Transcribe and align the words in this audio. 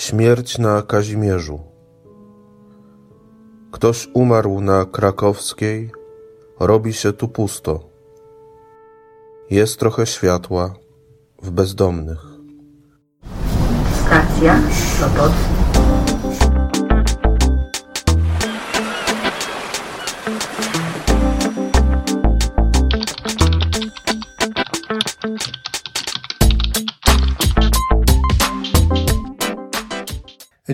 Śmierć 0.00 0.58
na 0.58 0.82
Kazimierzu. 0.82 1.60
Ktoś 3.72 4.08
umarł 4.14 4.60
na 4.60 4.84
krakowskiej, 4.84 5.90
robi 6.60 6.92
się 6.92 7.12
tu 7.12 7.28
pusto. 7.28 7.80
Jest 9.50 9.78
trochę 9.78 10.06
światła 10.06 10.74
w 11.42 11.50
bezdomnych. 11.50 12.24
Stacja 14.06 14.60
Sopot. 15.00 15.49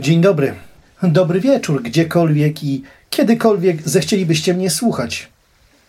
Dzień 0.07 0.21
dobry. 0.21 0.55
Dobry 1.03 1.41
wieczór, 1.41 1.83
gdziekolwiek 1.83 2.65
i 2.65 2.83
kiedykolwiek 3.11 3.89
zechcielibyście 3.89 4.55
mnie 4.55 4.71
słuchać. 4.71 5.29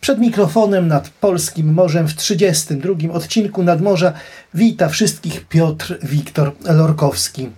Przed 0.02 0.20
mikrofonem 0.20 0.88
nad 0.88 1.10
polskim 1.10 1.74
morzem 1.74 2.08
w 2.08 2.16
32 2.16 3.14
odcinku 3.14 3.64
Nadmorza 3.64 4.14
wita 4.54 4.90
wszystkich 4.90 5.46
Piotr 5.46 5.98
Wiktor 6.04 6.52
Lorkowski. 6.66 7.50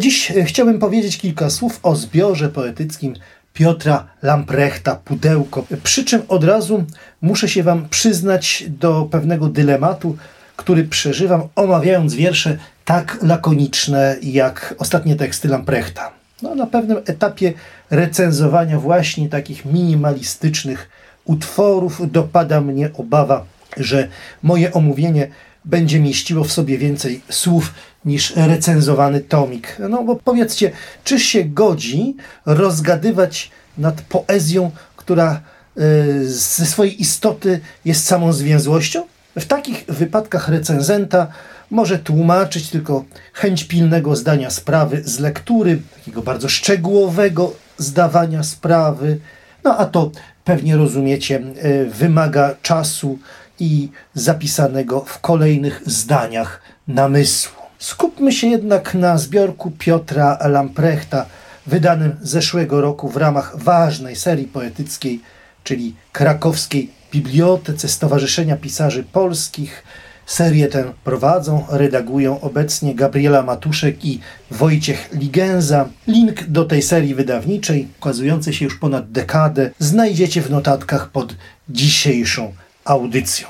Dziś 0.00 0.32
chciałbym 0.44 0.78
powiedzieć 0.78 1.18
kilka 1.18 1.50
słów 1.50 1.80
o 1.82 1.96
zbiorze 1.96 2.48
poetyckim 2.48 3.14
Piotra 3.54 4.06
Lamprechta 4.22 4.94
Pudełko. 4.94 5.66
Przy 5.82 6.04
czym 6.04 6.22
od 6.28 6.44
razu 6.44 6.84
muszę 7.20 7.48
się 7.48 7.62
Wam 7.62 7.88
przyznać 7.88 8.64
do 8.68 9.08
pewnego 9.10 9.48
dylematu, 9.48 10.16
który 10.56 10.84
przeżywam, 10.84 11.42
omawiając 11.56 12.14
wiersze 12.14 12.58
tak 12.92 13.18
lakoniczne 13.22 14.16
jak 14.22 14.74
ostatnie 14.78 15.16
teksty 15.16 15.48
Lamprechta. 15.48 16.10
No, 16.42 16.54
na 16.54 16.66
pewnym 16.66 16.98
etapie 17.06 17.52
recenzowania 17.90 18.78
właśnie 18.78 19.28
takich 19.28 19.64
minimalistycznych 19.64 20.88
utworów 21.24 22.12
dopada 22.12 22.60
mnie 22.60 22.90
obawa, 22.94 23.44
że 23.76 24.08
moje 24.42 24.72
omówienie 24.72 25.28
będzie 25.64 26.00
mieściło 26.00 26.44
w 26.44 26.52
sobie 26.52 26.78
więcej 26.78 27.20
słów 27.30 27.74
niż 28.04 28.36
recenzowany 28.36 29.20
tomik. 29.20 29.76
No 29.88 30.02
bo 30.04 30.16
powiedzcie, 30.16 30.70
czy 31.04 31.20
się 31.20 31.44
godzi 31.44 32.16
rozgadywać 32.46 33.50
nad 33.78 34.02
poezją, 34.02 34.70
która 34.96 35.40
y, 35.78 36.30
ze 36.30 36.66
swojej 36.66 37.00
istoty 37.00 37.60
jest 37.84 38.06
samą 38.06 38.32
zwięzłością? 38.32 39.02
W 39.36 39.44
takich 39.44 39.84
wypadkach 39.88 40.48
recenzenta 40.48 41.26
może 41.72 41.98
tłumaczyć 41.98 42.70
tylko 42.70 43.04
chęć 43.32 43.64
pilnego 43.64 44.16
zdania 44.16 44.50
sprawy 44.50 45.02
z 45.04 45.18
lektury, 45.18 45.82
takiego 45.96 46.22
bardzo 46.22 46.48
szczegółowego 46.48 47.52
zdawania 47.78 48.42
sprawy. 48.42 49.18
No 49.64 49.78
a 49.78 49.86
to 49.86 50.10
pewnie 50.44 50.76
rozumiecie, 50.76 51.42
e, 51.56 51.84
wymaga 51.84 52.54
czasu 52.62 53.18
i 53.58 53.88
zapisanego 54.14 55.00
w 55.00 55.20
kolejnych 55.20 55.82
zdaniach 55.86 56.62
namysłu. 56.88 57.62
Skupmy 57.78 58.32
się 58.32 58.46
jednak 58.46 58.94
na 58.94 59.18
zbiorku 59.18 59.70
Piotra 59.78 60.38
Lamprechta, 60.48 61.26
wydanym 61.66 62.16
zeszłego 62.22 62.80
roku 62.80 63.08
w 63.08 63.16
ramach 63.16 63.56
ważnej 63.58 64.16
serii 64.16 64.46
poetyckiej, 64.46 65.20
czyli 65.64 65.94
krakowskiej 66.12 66.90
Bibliotece 67.12 67.88
Stowarzyszenia 67.88 68.56
Pisarzy 68.56 69.04
Polskich. 69.04 69.84
Serię 70.32 70.68
tę 70.68 70.92
prowadzą, 71.04 71.64
redagują 71.70 72.40
obecnie 72.40 72.94
Gabriela 72.94 73.42
Matuszek 73.42 74.04
i 74.04 74.20
Wojciech 74.50 75.08
Ligenza. 75.12 75.88
Link 76.06 76.44
do 76.44 76.64
tej 76.64 76.82
serii 76.82 77.14
wydawniczej, 77.14 77.88
ukazującej 78.00 78.54
się 78.54 78.64
już 78.64 78.78
ponad 78.78 79.10
dekadę, 79.10 79.70
znajdziecie 79.78 80.42
w 80.42 80.50
notatkach 80.50 81.10
pod 81.10 81.34
dzisiejszą 81.68 82.52
audycją. 82.84 83.48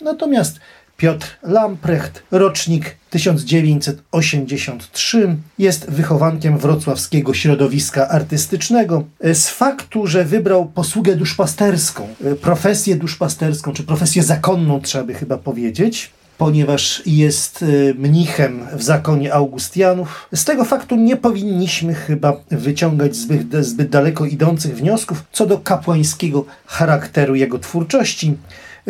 Natomiast 0.00 0.60
Piotr 0.96 1.26
Lamprecht, 1.42 2.22
rocznik 2.30 2.96
1983, 3.10 5.36
jest 5.58 5.90
wychowankiem 5.90 6.58
wrocławskiego 6.58 7.34
środowiska 7.34 8.08
artystycznego. 8.08 9.04
Z 9.20 9.48
faktu, 9.48 10.06
że 10.06 10.24
wybrał 10.24 10.66
posługę 10.66 11.16
duszpasterską, 11.16 12.08
profesję 12.40 12.96
duszpasterską, 12.96 13.72
czy 13.72 13.82
profesję 13.82 14.22
zakonną, 14.22 14.80
trzeba 14.80 15.04
by 15.04 15.14
chyba 15.14 15.38
powiedzieć, 15.38 16.10
ponieważ 16.38 17.02
jest 17.06 17.62
e, 17.62 17.94
mnichem 17.94 18.66
w 18.72 18.82
zakonie 18.82 19.34
Augustianów. 19.34 20.28
Z 20.34 20.44
tego 20.44 20.64
faktu 20.64 20.96
nie 20.96 21.16
powinniśmy 21.16 21.94
chyba 21.94 22.32
wyciągać 22.50 23.16
zbyt, 23.16 23.66
zbyt 23.66 23.88
daleko 23.88 24.24
idących 24.24 24.76
wniosków 24.76 25.24
co 25.32 25.46
do 25.46 25.58
kapłańskiego 25.58 26.44
charakteru 26.66 27.34
jego 27.34 27.58
twórczości 27.58 28.34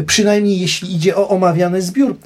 przynajmniej 0.06 0.60
jeśli 0.60 0.94
idzie 0.94 1.16
o 1.16 1.28
omawiany 1.28 1.82
zbiór, 1.82 2.16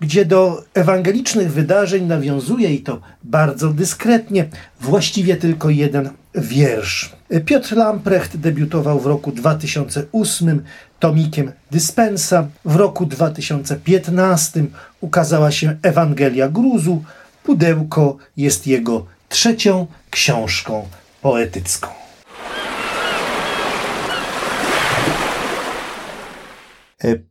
gdzie 0.00 0.24
do 0.24 0.64
ewangelicznych 0.74 1.52
wydarzeń 1.52 2.04
nawiązuje 2.04 2.74
i 2.74 2.80
to 2.80 3.00
bardzo 3.24 3.68
dyskretnie, 3.68 4.48
właściwie 4.80 5.36
tylko 5.36 5.70
jeden 5.70 6.10
wiersz. 6.34 7.12
Piotr 7.46 7.76
Lamprecht 7.76 8.36
debiutował 8.36 9.00
w 9.00 9.06
roku 9.06 9.32
2008 9.32 10.64
tomikiem 11.00 11.52
Dyspensa. 11.70 12.48
W 12.64 12.76
roku 12.76 13.06
2015 13.06 14.64
ukazała 15.00 15.50
się 15.50 15.76
Ewangelia 15.82 16.48
Gruzu. 16.48 17.02
Pudełko 17.42 18.16
jest 18.36 18.66
jego 18.66 19.06
trzecią 19.28 19.86
książką 20.10 20.88
poetycką. 21.22 21.88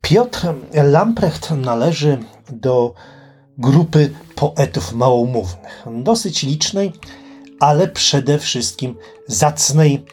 Piotr 0.01 0.47
Lamprecht 0.73 1.51
należy 1.51 2.17
do 2.51 2.93
grupy 3.57 4.13
poetów 4.35 4.93
małomównych, 4.93 5.83
dosyć 6.03 6.43
licznej, 6.43 6.93
ale 7.59 7.87
przede 7.87 8.39
wszystkim 8.39 8.95
zacnej, 9.27 10.05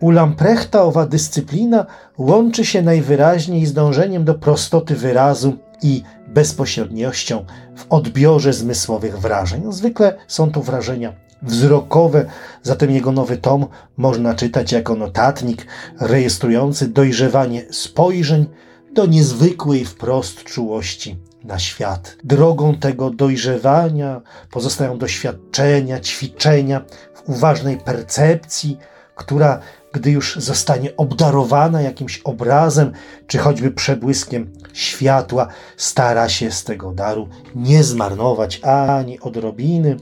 U 0.00 0.10
Lamprechta 0.10 0.82
owa 0.82 1.06
dyscyplina 1.06 1.86
łączy 2.18 2.64
się 2.64 2.82
najwyraźniej 2.82 3.66
z 3.66 3.72
dążeniem 3.72 4.24
do 4.24 4.34
prostoty 4.34 4.94
wyrazu 4.94 5.56
i 5.82 6.02
bezpośredniością 6.28 7.44
w 7.76 7.86
odbiorze 7.90 8.52
zmysłowych 8.52 9.18
wrażeń. 9.18 9.72
Zwykle 9.72 10.16
są 10.28 10.50
to 10.50 10.62
wrażenia 10.62 11.25
wzrokowe, 11.42 12.26
zatem 12.62 12.90
jego 12.90 13.12
nowy 13.12 13.36
tom 13.36 13.66
można 13.96 14.34
czytać 14.34 14.72
jako 14.72 14.94
notatnik 14.94 15.66
rejestrujący 16.00 16.88
dojrzewanie 16.88 17.64
spojrzeń 17.70 18.46
do 18.94 19.06
niezwykłej 19.06 19.84
wprost 19.84 20.44
czułości 20.44 21.16
na 21.44 21.58
świat. 21.58 22.16
Drogą 22.24 22.74
tego 22.74 23.10
dojrzewania 23.10 24.20
pozostają 24.50 24.98
doświadczenia, 24.98 26.00
ćwiczenia 26.00 26.80
w 27.14 27.28
uważnej 27.28 27.76
percepcji, 27.78 28.78
która 29.14 29.60
gdy 29.92 30.10
już 30.10 30.36
zostanie 30.36 30.96
obdarowana 30.96 31.82
jakimś 31.82 32.20
obrazem, 32.24 32.92
czy 33.26 33.38
choćby 33.38 33.70
przebłyskiem 33.70 34.52
światła, 34.72 35.48
stara 35.76 36.28
się 36.28 36.50
z 36.50 36.64
tego 36.64 36.92
daru 36.92 37.28
nie 37.54 37.84
zmarnować 37.84 38.60
ani 38.60 39.20
odrobiny, 39.20 39.96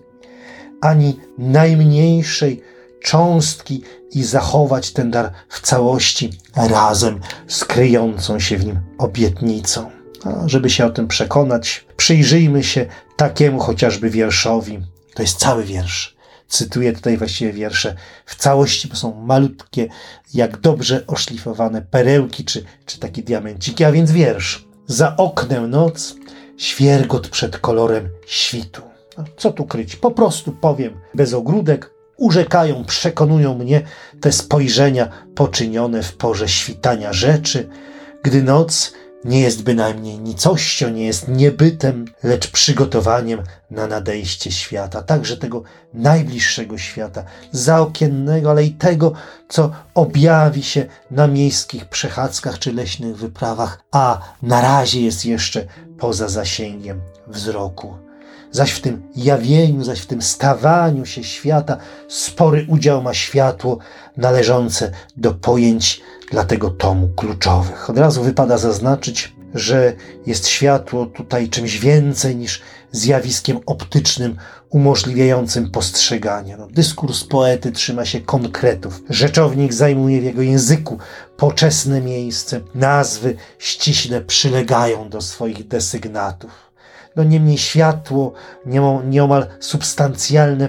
ani 0.80 1.20
najmniejszej 1.38 2.62
cząstki 3.04 3.82
i 4.10 4.22
zachować 4.22 4.92
ten 4.92 5.10
dar 5.10 5.32
w 5.48 5.60
całości 5.60 6.30
razem 6.56 7.20
z 7.48 7.64
kryjącą 7.64 8.40
się 8.40 8.56
w 8.56 8.66
nim 8.66 8.80
obietnicą. 8.98 9.90
A 10.24 10.48
żeby 10.48 10.70
się 10.70 10.86
o 10.86 10.90
tym 10.90 11.08
przekonać, 11.08 11.86
przyjrzyjmy 11.96 12.64
się 12.64 12.86
takiemu 13.16 13.60
chociażby 13.60 14.10
wierszowi. 14.10 14.80
To 15.14 15.22
jest 15.22 15.38
cały 15.38 15.64
wiersz. 15.64 16.16
Cytuję 16.48 16.92
tutaj 16.92 17.16
właściwie 17.16 17.52
wiersze 17.52 17.94
w 18.26 18.36
całości, 18.36 18.88
bo 18.88 18.96
są 18.96 19.14
malutkie, 19.14 19.88
jak 20.34 20.60
dobrze 20.60 21.06
oszlifowane 21.06 21.82
perełki 21.82 22.44
czy, 22.44 22.64
czy 22.86 22.98
takie 22.98 23.22
diamenciki, 23.22 23.84
a 23.84 23.92
więc 23.92 24.12
wiersz. 24.12 24.64
Za 24.86 25.16
oknem 25.16 25.70
noc, 25.70 26.14
świergot 26.56 27.28
przed 27.28 27.58
kolorem 27.58 28.08
świtu. 28.26 28.93
Co 29.36 29.52
tu 29.52 29.64
kryć? 29.64 29.96
Po 29.96 30.10
prostu 30.10 30.52
powiem 30.52 31.00
bez 31.14 31.34
ogródek, 31.34 31.90
urzekają, 32.16 32.84
przekonują 32.84 33.54
mnie 33.58 33.82
te 34.20 34.32
spojrzenia 34.32 35.08
poczynione 35.34 36.02
w 36.02 36.16
porze 36.16 36.48
świtania 36.48 37.12
rzeczy, 37.12 37.68
gdy 38.22 38.42
noc 38.42 38.92
nie 39.24 39.40
jest 39.40 39.62
bynajmniej 39.62 40.18
nicością, 40.18 40.90
nie 40.90 41.06
jest 41.06 41.28
niebytem, 41.28 42.04
lecz 42.22 42.50
przygotowaniem 42.50 43.42
na 43.70 43.86
nadejście 43.86 44.52
świata, 44.52 45.02
także 45.02 45.36
tego 45.36 45.62
najbliższego 45.94 46.78
świata, 46.78 47.24
zaokiennego, 47.52 48.50
ale 48.50 48.64
i 48.64 48.70
tego, 48.70 49.12
co 49.48 49.70
objawi 49.94 50.62
się 50.62 50.86
na 51.10 51.26
miejskich 51.26 51.84
przechadzkach 51.84 52.58
czy 52.58 52.72
leśnych 52.72 53.16
wyprawach, 53.16 53.80
a 53.92 54.20
na 54.42 54.60
razie 54.60 55.00
jest 55.00 55.24
jeszcze 55.24 55.66
poza 55.98 56.28
zasięgiem 56.28 57.00
wzroku 57.26 57.94
zaś 58.54 58.72
w 58.72 58.80
tym 58.80 59.02
jawieniu, 59.16 59.84
zaś 59.84 60.00
w 60.00 60.06
tym 60.06 60.22
stawaniu 60.22 61.06
się 61.06 61.24
świata 61.24 61.76
spory 62.08 62.66
udział 62.68 63.02
ma 63.02 63.14
światło 63.14 63.78
należące 64.16 64.90
do 65.16 65.34
pojęć 65.34 66.00
dla 66.30 66.44
tego 66.44 66.70
tomu 66.70 67.08
kluczowych. 67.08 67.90
Od 67.90 67.98
razu 67.98 68.22
wypada 68.22 68.58
zaznaczyć, 68.58 69.32
że 69.54 69.92
jest 70.26 70.48
światło 70.48 71.06
tutaj 71.06 71.48
czymś 71.48 71.78
więcej 71.78 72.36
niż 72.36 72.62
zjawiskiem 72.92 73.60
optycznym 73.66 74.36
umożliwiającym 74.70 75.70
postrzeganie. 75.70 76.56
No, 76.56 76.66
dyskurs 76.66 77.24
poety 77.24 77.72
trzyma 77.72 78.04
się 78.04 78.20
konkretów. 78.20 79.02
Rzeczownik 79.10 79.72
zajmuje 79.72 80.20
w 80.20 80.24
jego 80.24 80.42
języku 80.42 80.98
poczesne 81.36 82.00
miejsce. 82.00 82.60
Nazwy 82.74 83.36
ściśle 83.58 84.20
przylegają 84.20 85.08
do 85.08 85.20
swoich 85.20 85.68
desygnatów 85.68 86.63
no 87.16 87.24
niemniej 87.24 87.58
światło 87.58 88.32
nieomal 89.06 89.46
substancjalne 89.60 90.68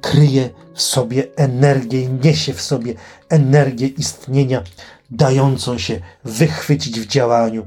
kryje 0.00 0.50
w 0.74 0.82
sobie 0.82 1.36
energię, 1.36 2.08
niesie 2.08 2.52
w 2.54 2.62
sobie 2.62 2.94
energię 3.28 3.86
istnienia, 3.86 4.62
dającą 5.10 5.78
się 5.78 6.00
wychwycić 6.24 7.00
w 7.00 7.06
działaniu. 7.06 7.66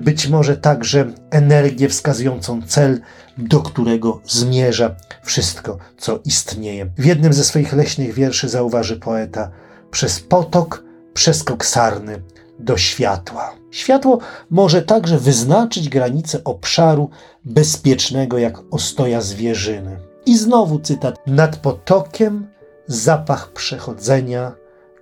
Być 0.00 0.28
może 0.28 0.56
także 0.56 1.12
energię 1.30 1.88
wskazującą 1.88 2.62
cel, 2.62 3.00
do 3.38 3.60
którego 3.60 4.20
zmierza 4.26 4.94
wszystko, 5.22 5.78
co 5.98 6.20
istnieje. 6.24 6.86
W 6.98 7.04
jednym 7.04 7.32
ze 7.32 7.44
swoich 7.44 7.72
leśnych 7.72 8.14
wierszy 8.14 8.48
zauważy 8.48 8.96
poeta: 8.96 9.50
Przez 9.90 10.20
potok 10.20 10.84
przeskok 11.14 11.64
sarny 11.64 12.22
do 12.58 12.76
światła. 12.76 13.54
Światło 13.70 14.18
może 14.50 14.82
także 14.82 15.18
wyznaczyć 15.18 15.88
granice 15.88 16.44
obszaru 16.44 17.10
bezpiecznego 17.44 18.38
jak 18.38 18.58
ostoja 18.70 19.20
zwierzyny. 19.20 19.96
I 20.26 20.38
znowu 20.38 20.78
cytat: 20.78 21.18
Nad 21.26 21.56
potokiem 21.56 22.46
zapach 22.86 23.52
przechodzenia 23.52 24.52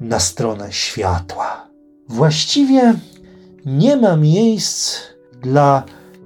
na 0.01 0.21
stronę 0.21 0.73
światła. 0.73 1.67
Właściwie 2.09 2.95
nie 3.67 3.97
ma 3.97 4.17
miejsc 4.17 4.99
dla 5.43 5.83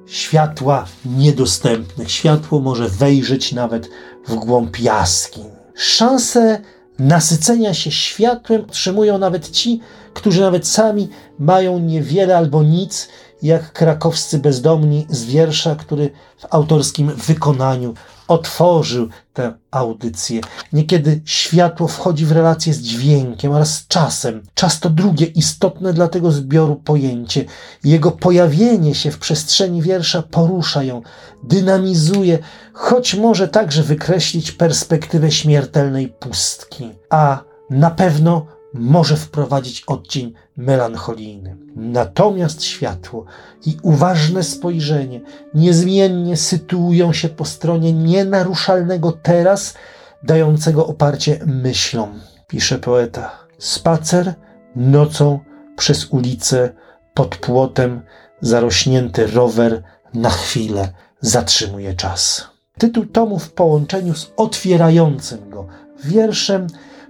światła 0.06 0.87
niedostępnych. 1.05 2.11
Światło 2.11 2.61
może 2.61 2.88
wejrzeć 2.88 3.52
nawet 3.52 3.88
w 4.26 4.34
głąb 4.34 4.78
jaskiń. 4.78 5.44
Szanse 5.75 6.61
nasycenia 6.99 7.75
się 7.75 7.91
światłem 7.91 8.63
otrzymują 8.63 9.19
nawet 9.19 9.51
ci, 9.51 9.81
którzy 10.15 10.41
nawet 10.41 10.67
sami 10.67 11.09
mają 11.39 11.79
niewiele 11.79 12.37
albo 12.37 12.63
nic, 12.63 13.09
jak 13.43 13.73
krakowscy 13.73 14.38
bezdomni 14.38 15.06
z 15.11 15.25
wiersza, 15.25 15.77
który 15.77 16.11
w 16.38 16.47
autorskim 16.50 17.12
wykonaniu 17.15 17.94
otworzył 18.29 19.09
tę 19.35 19.53
audycję. 19.71 20.41
Niekiedy 20.73 21.21
światło 21.25 21.88
wchodzi 21.88 22.27
w 22.27 22.33
relację 22.33 22.75
z 22.75 22.79
dźwiękiem 22.79 23.53
oraz 23.53 23.75
z 23.75 23.87
czasem. 23.87 24.43
Czas 24.55 24.81
to 24.81 24.91
drugie 24.91 25.27
istotne 25.27 25.93
dla 25.93 26.09
tego 26.09 26.33
zbioru 26.33 26.77
pojęcie. 26.77 27.44
Jego 27.85 28.11
pojawienie 28.11 28.94
się 28.94 29.11
w 29.11 29.19
przestrzeni 29.19 29.83
wiersza 29.83 30.23
porusza 30.23 30.83
ją, 30.83 31.03
dynamizuje, 31.43 32.38
choć 32.73 33.15
może 33.15 33.49
także 33.49 33.83
wykreślić 33.83 34.53
perspektywę 34.53 35.31
śmiertelnej 35.31 36.09
pustki. 36.09 36.91
A 37.11 37.44
na 37.71 37.91
pewno 37.91 38.47
może 38.78 39.17
wprowadzić 39.17 39.84
odcień 39.87 40.32
melancholijny. 40.56 41.56
Natomiast 41.76 42.64
światło 42.64 43.25
i 43.67 43.76
uważne 43.82 44.43
spojrzenie 44.43 45.20
niezmiennie 45.55 46.37
sytuują 46.37 47.12
się 47.12 47.28
po 47.28 47.44
stronie 47.44 47.93
nienaruszalnego 47.93 49.12
teraz, 49.12 49.75
dającego 50.23 50.87
oparcie 50.87 51.40
myślom, 51.46 52.20
pisze 52.49 52.78
poeta. 52.78 53.31
Spacer 53.58 54.34
nocą 54.76 55.40
przez 55.76 56.05
ulicę 56.05 56.73
pod 57.14 57.37
płotem 57.37 58.02
zarośnięty 58.40 59.26
rower 59.26 59.82
na 60.14 60.31
chwilę 60.31 60.88
zatrzymuje 61.20 61.94
czas. 61.94 62.46
Tytuł 62.78 63.06
tomu 63.06 63.38
w 63.38 63.52
połączeniu 63.52 64.14
z 64.14 64.32
otwierającym 64.37 65.50
go 65.50 65.67
wierszem 66.05 66.67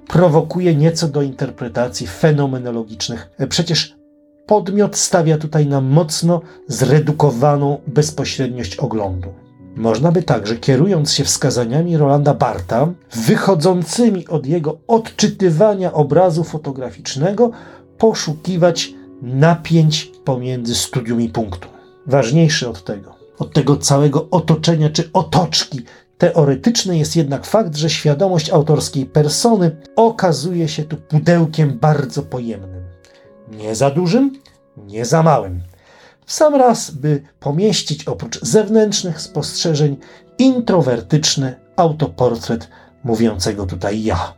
prowokuje 0.08 0.74
nieco 0.74 1.08
do 1.08 1.22
interpretacji 1.22 2.06
fenomenologicznych. 2.06 3.30
Przecież 3.48 3.96
podmiot 4.46 4.96
stawia 4.96 5.38
tutaj 5.38 5.66
na 5.66 5.80
mocno 5.80 6.40
zredukowaną 6.68 7.78
bezpośredniość 7.86 8.76
oglądu. 8.76 9.28
Można 9.76 10.12
by 10.12 10.22
także, 10.22 10.56
kierując 10.56 11.12
się 11.12 11.24
wskazaniami 11.24 11.96
Rolanda 11.96 12.34
Barta, 12.34 12.88
wychodzącymi 13.26 14.28
od 14.28 14.46
jego 14.46 14.78
odczytywania 14.86 15.92
obrazu 15.92 16.44
fotograficznego, 16.44 17.50
poszukiwać 17.98 18.94
napięć 19.22 20.12
pomiędzy 20.24 20.74
studium 20.74 21.20
i 21.20 21.28
punktu. 21.28 21.68
Ważniejszy 22.06 22.68
od 22.68 22.84
tego, 22.84 23.14
od 23.38 23.52
tego 23.52 23.76
całego 23.76 24.30
otoczenia 24.30 24.90
czy 24.90 25.10
otoczki 25.12 25.80
Teoretyczny 26.18 26.98
jest 26.98 27.16
jednak 27.16 27.46
fakt, 27.46 27.76
że 27.76 27.90
świadomość 27.90 28.50
autorskiej 28.50 29.06
persony 29.06 29.76
okazuje 29.96 30.68
się 30.68 30.84
tu 30.84 30.96
pudełkiem 30.96 31.78
bardzo 31.78 32.22
pojemnym. 32.22 32.84
Nie 33.50 33.74
za 33.74 33.90
dużym, 33.90 34.32
nie 34.76 35.04
za 35.04 35.22
małym. 35.22 35.62
W 36.26 36.32
sam 36.32 36.54
raz, 36.54 36.90
by 36.90 37.22
pomieścić 37.40 38.04
oprócz 38.04 38.40
zewnętrznych 38.40 39.20
spostrzeżeń 39.20 39.96
introwertyczny 40.38 41.54
autoportret 41.76 42.68
mówiącego 43.04 43.66
tutaj 43.66 44.02
ja. 44.02 44.34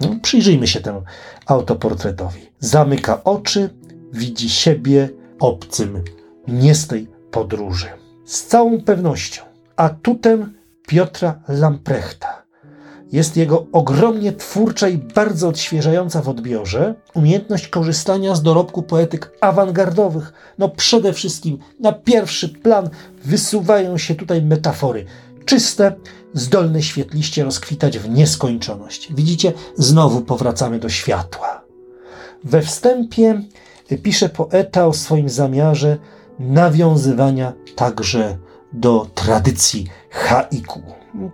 No, 0.00 0.08
przyjrzyjmy 0.22 0.66
się 0.66 0.80
temu 0.80 1.02
autoportretowi. 1.46 2.40
Zamyka 2.60 3.24
oczy, 3.24 3.70
widzi 4.12 4.50
siebie 4.50 5.08
obcym, 5.40 6.04
nie 6.48 6.74
z 6.74 6.86
tej 6.86 7.08
podróży. 7.30 7.86
Z 8.24 8.44
całą 8.44 8.80
pewnością 8.80 9.42
atutem 9.76 10.54
Piotra 10.86 11.40
Lamprechta. 11.48 12.42
Jest 13.12 13.36
jego 13.36 13.66
ogromnie 13.72 14.32
twórcza 14.32 14.88
i 14.88 14.98
bardzo 14.98 15.48
odświeżająca 15.48 16.22
w 16.22 16.28
odbiorze 16.28 16.94
umiejętność 17.14 17.68
korzystania 17.68 18.34
z 18.34 18.42
dorobku 18.42 18.82
poetyk 18.82 19.32
awangardowych. 19.40 20.32
No 20.58 20.68
przede 20.68 21.12
wszystkim 21.12 21.58
na 21.80 21.92
pierwszy 21.92 22.48
plan 22.48 22.90
wysuwają 23.24 23.98
się 23.98 24.14
tutaj 24.14 24.42
metafory. 24.42 25.04
Czyste, 25.44 25.94
zdolne 26.34 26.82
świetliście 26.82 27.44
rozkwitać 27.44 27.98
w 27.98 28.10
nieskończoność. 28.10 29.12
Widzicie, 29.14 29.52
znowu 29.76 30.20
powracamy 30.20 30.78
do 30.78 30.88
światła. 30.88 31.62
We 32.44 32.62
wstępie 32.62 33.42
pisze 34.02 34.28
poeta 34.28 34.86
o 34.86 34.92
swoim 34.92 35.28
zamiarze 35.28 35.98
nawiązywania 36.38 37.52
także 37.76 38.38
do 38.76 39.10
tradycji 39.14 39.86
haiku. 40.10 40.82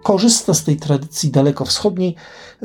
Korzysta 0.03 0.55
z 0.55 0.65
tej 0.65 0.77
tradycji 0.77 1.31
dalekowschodniej 1.31 2.15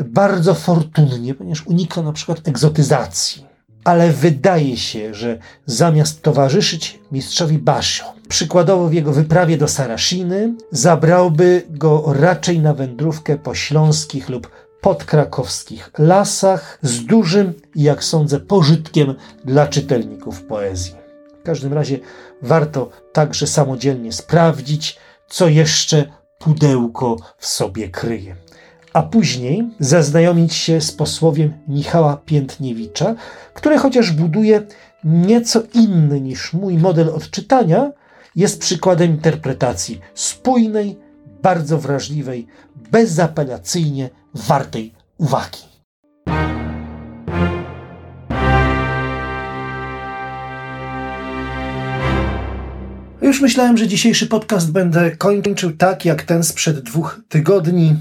bardzo 0.05 0.53
fortunnie, 0.53 1.34
ponieważ 1.34 1.67
unika 1.67 2.01
na 2.01 2.13
przykład 2.13 2.48
egzotyzacji. 2.48 3.46
Ale 3.84 4.12
wydaje 4.12 4.77
się, 4.77 5.13
że 5.13 5.39
zamiast 5.65 6.22
towarzyszyć 6.22 7.00
mistrzowi 7.12 7.57
Basio, 7.57 8.05
przykładowo 8.29 8.88
w 8.88 8.93
jego 8.93 9.12
wyprawie 9.12 9.57
do 9.57 9.67
Sarasziny, 9.67 10.53
zabrałby 10.72 11.65
go 11.69 12.13
raczej 12.13 12.60
na 12.60 12.74
wędrówkę 12.74 13.38
po 13.38 13.55
śląskich 13.55 14.29
lub 14.29 14.51
podkrakowskich 14.81 15.91
lasach 15.98 16.79
z 16.81 17.05
dużym, 17.05 17.53
jak 17.75 18.03
sądzę, 18.03 18.39
pożytkiem 18.39 19.15
dla 19.46 19.67
czytelników 19.67 20.43
poezji. 20.43 21.06
Każdym 21.48 21.74
razie 21.74 22.00
warto 22.42 22.89
także 23.13 23.48
samodzielnie 23.48 24.12
sprawdzić, 24.13 24.98
co 25.27 25.48
jeszcze 25.48 26.06
pudełko 26.39 27.18
w 27.38 27.48
sobie 27.48 27.89
kryje. 27.89 28.36
A 28.94 29.04
później 29.04 29.70
zaznajomić 29.80 30.54
się 30.54 30.82
z 30.82 30.92
posłowiem 30.92 31.54
Michała 31.68 32.18
Piętniewicza, 32.18 33.16
który 33.54 33.77
chociaż 33.77 34.12
buduje 34.12 34.68
nieco 35.04 35.62
inny 35.74 36.22
niż 36.22 36.54
mój 36.54 36.77
model 36.77 37.10
odczytania, 37.10 37.92
jest 38.36 38.60
przykładem 38.60 39.12
interpretacji 39.12 40.00
spójnej, 40.13 41.00
bardzo 41.44 41.77
wrażliwej, 41.77 42.48
bezapelacyjnie 42.92 44.10
wartej 44.34 44.94
uwagi. 45.18 45.76
Już 53.27 53.41
myślałem, 53.41 53.77
że 53.77 53.88
dzisiejszy 53.88 54.27
podcast 54.27 54.72
będę 54.72 55.12
kończył 55.12 55.72
tak 55.72 56.05
jak 56.05 56.24
ten 56.24 56.43
sprzed 56.43 56.79
dwóch 56.79 57.22
tygodni, 57.29 57.96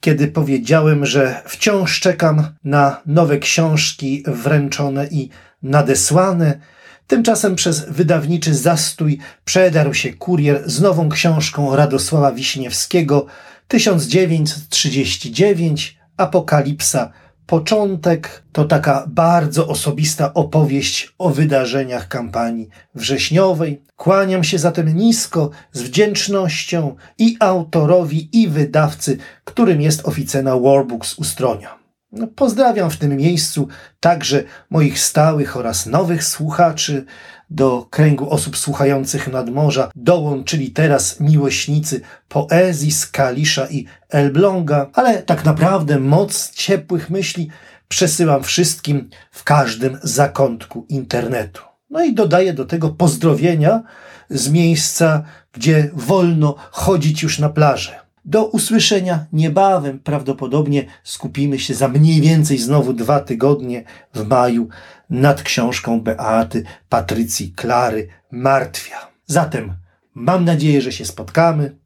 kiedy 0.00 0.28
powiedziałem, 0.28 1.06
że 1.06 1.42
wciąż 1.46 2.00
czekam 2.00 2.48
na 2.64 3.02
nowe 3.06 3.38
książki 3.38 4.22
wręczone 4.26 5.06
i 5.06 5.28
nadesłane. 5.62 6.58
Tymczasem 7.06 7.54
przez 7.54 7.90
wydawniczy 7.90 8.54
zastój 8.54 9.18
przedarł 9.44 9.94
się 9.94 10.12
kurier 10.12 10.70
z 10.70 10.80
nową 10.80 11.08
książką 11.08 11.76
Radosława 11.76 12.32
Wiśniewskiego 12.32 13.26
1939 13.68 15.98
Apokalipsa 16.16 17.12
Początek 17.48 18.42
to 18.52 18.64
taka 18.64 19.04
bardzo 19.06 19.68
osobista 19.68 20.34
opowieść 20.34 21.14
o 21.18 21.30
wydarzeniach 21.30 22.08
kampanii 22.08 22.68
wrześniowej. 22.94 23.82
Kłaniam 23.96 24.44
się 24.44 24.58
zatem 24.58 24.96
nisko 24.96 25.50
z 25.72 25.82
wdzięcznością 25.82 26.96
i 27.18 27.36
autorowi, 27.40 28.28
i 28.32 28.48
wydawcy, 28.48 29.18
którym 29.44 29.80
jest 29.80 30.08
oficena 30.08 30.58
Warbooks 30.58 31.14
Ustronia. 31.18 31.77
No, 32.12 32.26
pozdrawiam 32.26 32.90
w 32.90 32.96
tym 32.96 33.16
miejscu 33.16 33.68
także 34.00 34.44
moich 34.70 35.00
stałych 35.00 35.56
oraz 35.56 35.86
nowych 35.86 36.24
słuchaczy. 36.24 37.04
Do 37.50 37.86
kręgu 37.90 38.30
osób 38.30 38.56
słuchających 38.56 39.32
nadmorza 39.32 39.90
dołączyli 39.94 40.70
teraz 40.70 41.20
miłośnicy 41.20 42.00
poezji 42.28 42.92
z 42.92 43.06
Kalisza 43.06 43.66
i 43.70 43.86
Elbląga, 44.08 44.90
ale 44.92 45.22
tak 45.22 45.44
naprawdę 45.44 45.98
moc 45.98 46.50
ciepłych 46.50 47.10
myśli 47.10 47.50
przesyłam 47.88 48.42
wszystkim 48.42 49.10
w 49.30 49.44
każdym 49.44 49.98
zakątku 50.02 50.86
internetu. 50.88 51.62
No 51.90 52.04
i 52.04 52.14
dodaję 52.14 52.52
do 52.52 52.64
tego 52.64 52.88
pozdrowienia 52.88 53.82
z 54.30 54.50
miejsca, 54.50 55.24
gdzie 55.52 55.90
wolno 55.92 56.54
chodzić 56.70 57.22
już 57.22 57.38
na 57.38 57.48
plażę. 57.48 58.07
Do 58.28 58.44
usłyszenia 58.44 59.26
niebawem. 59.32 59.98
Prawdopodobnie 59.98 60.84
skupimy 61.04 61.58
się 61.58 61.74
za 61.74 61.88
mniej 61.88 62.20
więcej 62.20 62.58
znowu 62.58 62.92
dwa 62.92 63.20
tygodnie 63.20 63.84
w 64.14 64.26
maju 64.26 64.68
nad 65.10 65.42
książką 65.42 66.00
Beaty, 66.00 66.64
Patrycji, 66.88 67.52
Klary, 67.52 68.08
Martwia. 68.30 68.96
Zatem 69.26 69.74
mam 70.14 70.44
nadzieję, 70.44 70.82
że 70.82 70.92
się 70.92 71.04
spotkamy. 71.04 71.78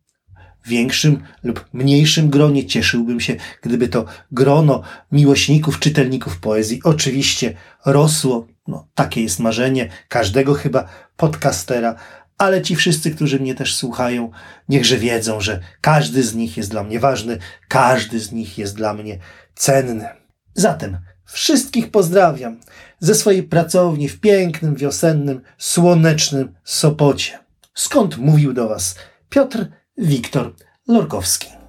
W 0.64 0.68
większym 0.68 1.22
lub 1.42 1.68
mniejszym 1.72 2.30
gronie 2.30 2.66
cieszyłbym 2.66 3.20
się, 3.20 3.36
gdyby 3.62 3.88
to 3.88 4.04
grono 4.32 4.82
miłośników, 5.12 5.78
czytelników 5.78 6.40
poezji 6.40 6.80
oczywiście 6.84 7.54
rosło. 7.86 8.46
No, 8.66 8.88
takie 8.94 9.22
jest 9.22 9.38
marzenie 9.38 9.88
każdego 10.08 10.54
chyba 10.54 10.88
podcastera, 11.16 11.94
ale 12.38 12.62
ci 12.62 12.76
wszyscy, 12.76 13.10
którzy 13.10 13.40
mnie 13.40 13.54
też 13.54 13.74
słuchają, 13.74 14.30
niechże 14.68 14.96
wiedzą, 14.96 15.40
że 15.40 15.60
każdy 15.80 16.22
z 16.22 16.34
nich 16.34 16.56
jest 16.56 16.70
dla 16.70 16.84
mnie 16.84 17.00
ważny, 17.00 17.38
każdy 17.68 18.20
z 18.20 18.32
nich 18.32 18.58
jest 18.58 18.76
dla 18.76 18.94
mnie 18.94 19.18
cenny. 19.54 20.08
Zatem 20.54 20.98
wszystkich 21.24 21.90
pozdrawiam 21.90 22.60
ze 23.00 23.14
swojej 23.14 23.42
pracowni 23.42 24.08
w 24.08 24.20
pięknym, 24.20 24.76
wiosennym, 24.76 25.40
słonecznym 25.58 26.54
Sopocie. 26.64 27.38
Skąd 27.74 28.18
mówił 28.18 28.52
do 28.52 28.68
Was 28.68 28.94
Piotr 29.28 29.66
Wiktor 29.98 30.54
Lorkowski. 30.88 31.61